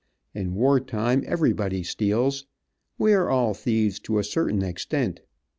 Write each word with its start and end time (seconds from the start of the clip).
In 0.33 0.55
war 0.55 0.79
times, 0.79 1.25
everybody 1.27 1.83
steals. 1.83 2.47
We 2.97 3.13
are 3.13 3.29
all 3.29 3.53
thieves 3.53 3.99
to 3.99 4.17
a 4.17 4.23
certain 4.23 4.63
extent. 4.63 5.21